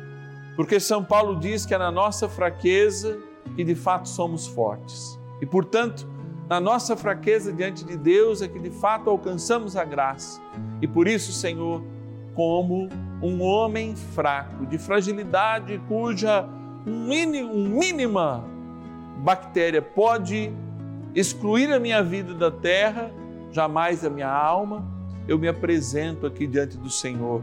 Porque 0.54 0.78
São 0.78 1.02
Paulo 1.02 1.34
diz 1.40 1.66
que 1.66 1.74
é 1.74 1.78
na 1.78 1.90
nossa 1.90 2.28
fraqueza 2.28 3.26
que 3.48 3.64
de 3.64 3.74
fato 3.74 4.08
somos 4.08 4.46
fortes. 4.46 5.18
E 5.40 5.46
portanto, 5.46 6.06
na 6.48 6.58
nossa 6.58 6.96
fraqueza 6.96 7.52
diante 7.52 7.84
de 7.84 7.96
Deus 7.96 8.40
é 8.40 8.48
que 8.48 8.58
de 8.58 8.70
fato 8.70 9.10
alcançamos 9.10 9.76
a 9.76 9.84
graça. 9.84 10.40
E 10.80 10.88
por 10.88 11.06
isso, 11.06 11.32
Senhor, 11.32 11.82
como 12.34 12.88
um 13.22 13.42
homem 13.42 13.94
fraco, 13.94 14.64
de 14.64 14.78
fragilidade, 14.78 15.80
cuja 15.88 16.48
mínima 16.86 18.44
bactéria 19.18 19.82
pode 19.82 20.52
excluir 21.14 21.72
a 21.72 21.78
minha 21.78 22.02
vida 22.02 22.32
da 22.32 22.50
terra, 22.50 23.10
jamais 23.50 24.04
a 24.04 24.10
minha 24.10 24.30
alma, 24.30 24.86
eu 25.26 25.38
me 25.38 25.48
apresento 25.48 26.26
aqui 26.26 26.46
diante 26.46 26.78
do 26.78 26.88
Senhor, 26.88 27.42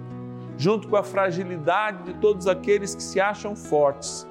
junto 0.57 0.87
com 0.87 0.95
a 0.95 1.03
fragilidade 1.03 2.03
de 2.03 2.13
todos 2.15 2.47
aqueles 2.47 2.95
que 2.95 3.03
se 3.03 3.19
acham 3.19 3.55
fortes, 3.55 4.25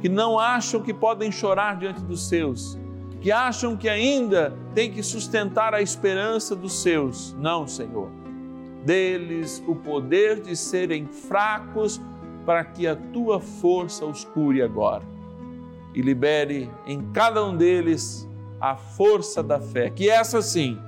que 0.00 0.08
não 0.08 0.38
acham 0.38 0.80
que 0.80 0.94
podem 0.94 1.30
chorar 1.30 1.76
diante 1.76 2.00
dos 2.02 2.28
seus, 2.28 2.78
que 3.20 3.30
acham 3.30 3.76
que 3.76 3.88
ainda 3.88 4.56
têm 4.74 4.90
que 4.90 5.02
sustentar 5.02 5.74
a 5.74 5.82
esperança 5.82 6.56
dos 6.56 6.82
seus. 6.82 7.34
Não, 7.38 7.66
Senhor 7.66 8.20
deles 8.84 9.62
o 9.66 9.74
poder 9.74 10.40
de 10.40 10.56
serem 10.56 11.06
fracos, 11.06 12.00
para 12.46 12.64
que 12.64 12.86
a 12.86 12.96
tua 12.96 13.38
força 13.38 14.04
os 14.04 14.24
cure 14.24 14.62
agora. 14.62 15.04
E 15.94 16.00
libere 16.00 16.70
em 16.86 17.02
cada 17.12 17.44
um 17.44 17.56
deles 17.56 18.28
a 18.60 18.76
força 18.76 19.42
da 19.42 19.60
fé, 19.60 19.90
que 19.90 20.08
essa 20.08 20.40
sim 20.40 20.78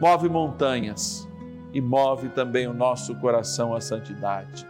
move 0.00 0.28
montanhas 0.28 1.28
e 1.72 1.80
move 1.80 2.28
também 2.30 2.66
o 2.66 2.72
nosso 2.72 3.14
coração 3.16 3.74
à 3.74 3.80
santidade. 3.80 4.66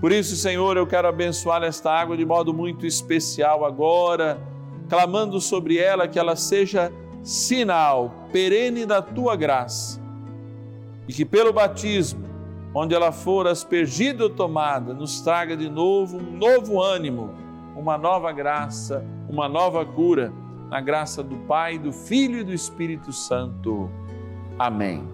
Por 0.00 0.12
isso, 0.12 0.36
Senhor, 0.36 0.76
eu 0.76 0.86
quero 0.86 1.08
abençoar 1.08 1.62
esta 1.62 1.90
água 1.90 2.16
de 2.16 2.24
modo 2.24 2.52
muito 2.52 2.86
especial 2.86 3.64
agora, 3.64 4.38
clamando 4.88 5.40
sobre 5.40 5.78
ela 5.78 6.06
que 6.06 6.18
ela 6.18 6.36
seja 6.36 6.92
sinal 7.22 8.14
perene 8.30 8.86
da 8.86 9.02
tua 9.02 9.34
graça 9.34 10.00
e 11.08 11.12
que 11.12 11.24
pelo 11.24 11.52
batismo, 11.52 12.26
onde 12.74 12.94
ela 12.94 13.10
for 13.10 13.46
aspergida 13.46 14.24
ou 14.24 14.30
tomada, 14.30 14.92
nos 14.92 15.20
traga 15.20 15.56
de 15.56 15.68
novo 15.68 16.18
um 16.18 16.36
novo 16.36 16.80
ânimo, 16.80 17.34
uma 17.74 17.96
nova 17.96 18.30
graça, 18.32 19.04
uma 19.28 19.48
nova 19.48 19.84
cura, 19.84 20.32
na 20.68 20.80
graça 20.80 21.22
do 21.22 21.36
Pai, 21.46 21.78
do 21.78 21.92
Filho 21.92 22.40
e 22.40 22.44
do 22.44 22.52
Espírito 22.52 23.12
Santo. 23.12 23.88
Amém. 24.58 25.06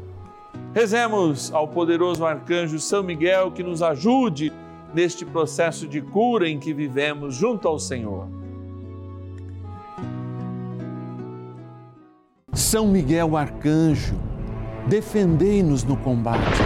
Rezemos 0.74 1.52
ao 1.52 1.68
poderoso 1.68 2.24
arcanjo 2.24 2.78
São 2.78 3.02
Miguel 3.02 3.52
que 3.52 3.62
nos 3.62 3.82
ajude 3.82 4.52
neste 4.94 5.24
processo 5.24 5.86
de 5.86 6.00
cura 6.00 6.48
em 6.48 6.58
que 6.58 6.72
vivemos 6.72 7.34
junto 7.34 7.66
ao 7.68 7.78
Senhor. 7.78 8.28
São 12.52 12.86
Miguel 12.88 13.36
arcanjo 13.36 14.32
defendei-nos 14.86 15.84
no 15.84 15.96
combate. 15.96 16.60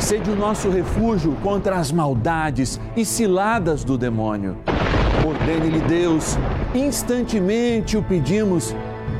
Sede 0.00 0.30
o 0.30 0.36
nosso 0.36 0.68
refúgio 0.68 1.36
contra 1.42 1.76
as 1.76 1.92
maldades 1.92 2.80
e 2.96 3.04
ciladas 3.04 3.84
do 3.84 3.96
demônio. 3.96 4.56
Ordene-lhe 5.24 5.80
Deus, 5.82 6.36
instantemente 6.74 7.96
o 7.96 8.02
pedimos, 8.02 8.74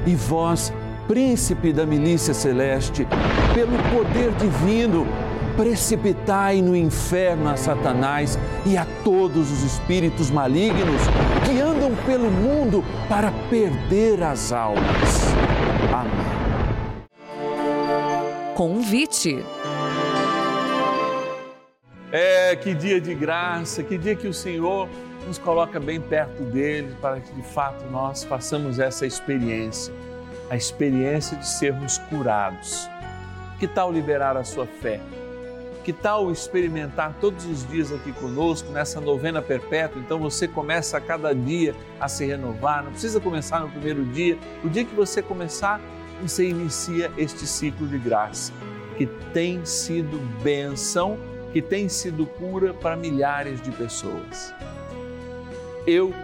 e 0.06 0.14
vós, 0.14 0.72
príncipe 1.06 1.72
da 1.72 1.86
milícia 1.86 2.34
celeste, 2.34 3.06
pelo 3.54 3.76
poder 3.94 4.32
divino, 4.32 5.06
precipitai 5.56 6.62
no 6.62 6.74
inferno 6.74 7.48
a 7.48 7.56
Satanás 7.56 8.38
e 8.64 8.76
a 8.76 8.86
todos 9.04 9.50
os 9.50 9.62
espíritos 9.62 10.30
malignos 10.30 11.00
que 11.44 11.60
andam 11.60 11.94
pelo 12.06 12.30
mundo 12.30 12.84
para 13.08 13.30
perder 13.50 14.22
as 14.22 14.52
almas. 14.52 15.32
Amém. 15.92 16.22
Convite. 18.54 19.44
É, 22.10 22.54
que 22.56 22.74
dia 22.74 23.00
de 23.00 23.14
graça, 23.14 23.82
que 23.82 23.96
dia 23.96 24.14
que 24.14 24.28
o 24.28 24.34
Senhor 24.34 24.88
nos 25.26 25.38
coloca 25.38 25.80
bem 25.80 26.00
perto 26.00 26.42
dele 26.42 26.94
para 27.00 27.20
que 27.20 27.32
de 27.32 27.42
fato 27.42 27.84
nós 27.90 28.22
façamos 28.24 28.78
essa 28.78 29.06
experiência, 29.06 29.94
a 30.50 30.56
experiência 30.56 31.36
de 31.38 31.48
sermos 31.48 31.98
curados. 32.10 32.88
Que 33.58 33.66
tal 33.66 33.92
liberar 33.92 34.36
a 34.36 34.44
sua 34.44 34.66
fé? 34.66 35.00
Que 35.84 35.92
tal 35.92 36.30
experimentar 36.30 37.16
todos 37.20 37.44
os 37.44 37.66
dias 37.66 37.90
aqui 37.92 38.12
conosco 38.12 38.70
nessa 38.70 39.00
novena 39.00 39.42
perpétua? 39.42 40.00
Então 40.00 40.18
você 40.18 40.46
começa 40.46 40.96
a 40.96 41.00
cada 41.00 41.34
dia 41.34 41.74
a 41.98 42.06
se 42.06 42.24
renovar, 42.24 42.84
não 42.84 42.92
precisa 42.92 43.20
começar 43.20 43.60
no 43.60 43.68
primeiro 43.68 44.04
dia. 44.04 44.38
O 44.62 44.68
dia 44.68 44.84
que 44.84 44.94
você 44.94 45.20
começar, 45.20 45.80
você 46.20 46.48
inicia 46.48 47.10
este 47.16 47.46
ciclo 47.46 47.88
de 47.88 47.98
graça 47.98 48.52
que 48.96 49.06
tem 49.32 49.64
sido 49.64 50.18
bênção, 50.42 51.18
que 51.52 51.60
tem 51.60 51.88
sido 51.88 52.26
cura 52.26 52.72
para 52.72 52.96
milhares 52.96 53.60
de 53.60 53.72
pessoas. 53.72 54.54
Eu 55.84 56.14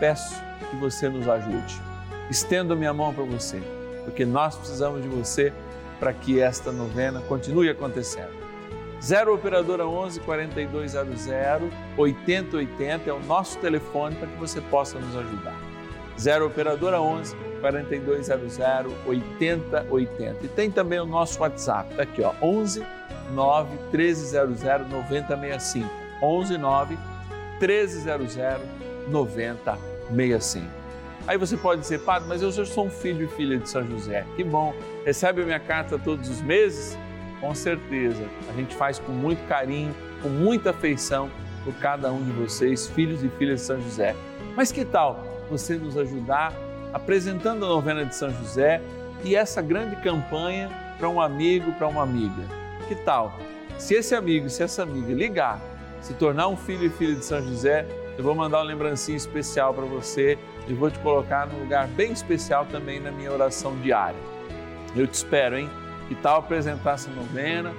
peço 0.00 0.34
que 0.70 0.76
você 0.76 1.10
nos 1.10 1.28
ajude. 1.28 1.78
Estendo 2.30 2.72
a 2.72 2.76
minha 2.76 2.94
mão 2.94 3.12
para 3.12 3.24
você, 3.24 3.60
porque 4.04 4.24
nós 4.24 4.56
precisamos 4.56 5.02
de 5.02 5.08
você 5.08 5.52
para 6.00 6.14
que 6.14 6.40
esta 6.40 6.72
novena 6.72 7.20
continue 7.28 7.68
acontecendo. 7.68 8.41
0 9.02 9.34
Operadora 9.34 9.86
11 9.86 10.20
4200 10.20 11.26
8080 11.96 13.10
é 13.10 13.12
o 13.12 13.18
nosso 13.20 13.58
telefone 13.58 14.14
para 14.14 14.28
que 14.28 14.36
você 14.36 14.60
possa 14.60 14.98
nos 14.98 15.16
ajudar. 15.16 15.58
0 16.18 16.46
Operadora 16.46 17.00
11 17.00 17.34
4200 17.60 18.58
8080. 19.04 20.44
E 20.44 20.48
tem 20.48 20.70
também 20.70 21.00
o 21.00 21.06
nosso 21.06 21.40
WhatsApp, 21.40 21.94
tá 21.96 22.04
aqui 22.04 22.22
ó, 22.22 22.32
11 22.40 22.84
9 23.34 23.76
1300 23.92 24.88
9065. 24.88 25.90
11 26.22 26.58
9 26.58 26.98
1300 27.60 28.36
9065. 29.08 30.82
Aí 31.26 31.38
você 31.38 31.56
pode 31.56 31.80
dizer, 31.80 32.00
padre, 32.00 32.28
mas 32.28 32.42
eu 32.42 32.50
já 32.50 32.64
sou 32.64 32.86
um 32.86 32.90
filho 32.90 33.24
e 33.24 33.28
filha 33.28 33.56
de 33.56 33.68
São 33.68 33.86
José. 33.86 34.24
Que 34.36 34.42
bom. 34.42 34.74
Recebe 35.04 35.42
a 35.42 35.44
minha 35.44 35.60
carta 35.60 35.98
todos 35.98 36.28
os 36.28 36.40
meses? 36.40 36.98
Com 37.42 37.56
certeza. 37.56 38.24
A 38.48 38.52
gente 38.52 38.72
faz 38.76 39.00
com 39.00 39.10
muito 39.10 39.44
carinho, 39.48 39.92
com 40.22 40.28
muita 40.28 40.70
afeição 40.70 41.28
por 41.64 41.74
cada 41.74 42.12
um 42.12 42.22
de 42.22 42.30
vocês, 42.30 42.86
filhos 42.86 43.24
e 43.24 43.28
filhas 43.30 43.60
de 43.60 43.66
São 43.66 43.82
José. 43.82 44.14
Mas 44.56 44.70
que 44.70 44.84
tal 44.84 45.42
você 45.50 45.74
nos 45.74 45.98
ajudar 45.98 46.52
apresentando 46.94 47.64
a 47.64 47.68
novena 47.68 48.04
de 48.04 48.14
São 48.14 48.30
José 48.30 48.80
e 49.24 49.34
essa 49.34 49.60
grande 49.60 49.96
campanha 49.96 50.70
para 50.98 51.08
um 51.08 51.20
amigo, 51.20 51.72
para 51.72 51.88
uma 51.88 52.04
amiga? 52.04 52.42
Que 52.86 52.94
tal? 52.94 53.36
Se 53.76 53.94
esse 53.94 54.14
amigo, 54.14 54.48
se 54.48 54.62
essa 54.62 54.84
amiga 54.84 55.12
ligar, 55.12 55.60
se 56.00 56.14
tornar 56.14 56.46
um 56.46 56.56
filho 56.56 56.86
e 56.86 56.90
filha 56.90 57.16
de 57.16 57.24
São 57.24 57.42
José, 57.42 57.86
eu 58.16 58.22
vou 58.22 58.36
mandar 58.36 58.58
uma 58.58 58.66
lembrancinha 58.66 59.16
especial 59.16 59.74
para 59.74 59.84
você 59.84 60.38
e 60.68 60.74
vou 60.74 60.88
te 60.92 60.98
colocar 61.00 61.48
num 61.48 61.58
lugar 61.58 61.88
bem 61.88 62.12
especial 62.12 62.66
também 62.66 63.00
na 63.00 63.10
minha 63.10 63.32
oração 63.32 63.74
diária. 63.80 64.20
Eu 64.94 65.08
te 65.08 65.14
espero, 65.14 65.58
hein? 65.58 65.68
Que 66.12 66.16
tal 66.16 66.40
apresentar 66.40 66.92
essa 66.92 67.10
novena? 67.10 67.72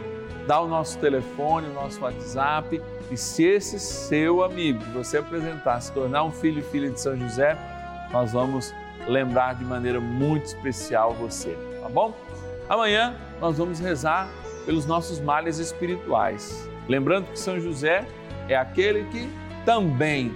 Dá 0.48 0.60
o 0.60 0.68
nosso 0.68 0.98
telefone, 0.98 1.68
o 1.68 1.74
nosso 1.74 2.02
WhatsApp 2.02 2.82
e 3.12 3.16
se 3.16 3.44
esse 3.44 3.78
seu 3.78 4.44
amigo 4.44 4.84
você 4.92 5.20
apresentar 5.20 5.80
se 5.80 5.92
tornar 5.92 6.24
um 6.24 6.32
filho 6.32 6.58
e 6.58 6.64
filha 6.64 6.90
de 6.90 7.00
São 7.00 7.16
José, 7.16 7.56
nós 8.12 8.32
vamos 8.32 8.74
lembrar 9.08 9.54
de 9.54 9.64
maneira 9.64 10.00
muito 10.00 10.46
especial 10.46 11.14
você, 11.14 11.56
tá 11.80 11.88
bom? 11.90 12.12
Amanhã 12.68 13.16
nós 13.40 13.60
vamos 13.60 13.78
rezar 13.80 14.28
pelos 14.66 14.88
nossos 14.88 15.20
males 15.20 15.60
espirituais. 15.60 16.68
Lembrando 16.90 17.28
que 17.28 17.38
São 17.38 17.60
José 17.60 18.04
é 18.50 18.56
aquele 18.56 19.04
que 19.12 19.30
também 19.64 20.34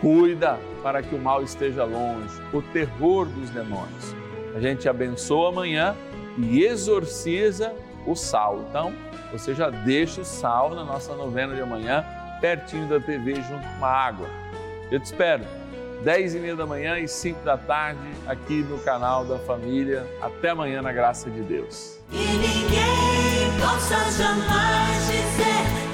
cuida 0.00 0.58
para 0.82 1.00
que 1.00 1.14
o 1.14 1.18
mal 1.20 1.44
esteja 1.44 1.84
longe, 1.84 2.42
o 2.52 2.60
terror 2.60 3.26
dos 3.26 3.50
demônios. 3.50 4.16
A 4.52 4.58
gente 4.58 4.88
abençoa 4.88 5.50
amanhã 5.50 5.94
e 6.38 6.62
exorciza 6.64 7.74
o 8.06 8.14
sal. 8.14 8.64
Então, 8.68 8.92
você 9.32 9.54
já 9.54 9.70
deixa 9.70 10.20
o 10.20 10.24
sal 10.24 10.74
na 10.74 10.84
nossa 10.84 11.14
novena 11.14 11.54
de 11.54 11.60
amanhã, 11.60 12.04
pertinho 12.40 12.88
da 12.88 13.00
TV, 13.00 13.34
junto 13.34 13.66
com 13.78 13.84
a 13.84 13.90
água. 13.90 14.28
Eu 14.90 15.00
te 15.00 15.06
espero, 15.06 15.44
10 16.04 16.34
e 16.34 16.38
meia 16.38 16.56
da 16.56 16.66
manhã 16.66 16.98
e 16.98 17.08
5 17.08 17.44
da 17.44 17.56
tarde, 17.56 18.00
aqui 18.26 18.62
no 18.62 18.78
canal 18.78 19.24
da 19.24 19.38
Família. 19.40 20.06
Até 20.20 20.50
amanhã, 20.50 20.80
na 20.82 20.92
graça 20.92 21.30
de 21.30 21.40
Deus. 21.42 21.98
E 22.12 22.16
ninguém 22.16 23.60
possa 23.60 23.96
jamais 24.12 25.06
dizer 25.06 25.85